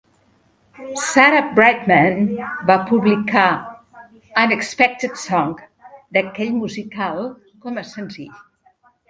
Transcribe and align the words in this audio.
Sarah 1.09 1.41
Brightman 1.59 2.23
va 2.69 2.77
publicar 2.93 3.43
"Unexpected 4.45 5.21
Song", 5.25 5.53
d'aquell 6.19 6.53
musical, 6.65 7.23
com 7.67 7.81
a 7.85 7.87
senzill. 7.93 8.35